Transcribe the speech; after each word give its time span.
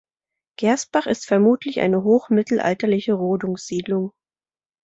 Gersbach 0.57 1.05
ist 1.05 1.27
vermutlich 1.27 1.79
eine 1.79 2.01
hochmittelalterliche 2.03 3.13
Rodungssiedlung. 3.13 4.13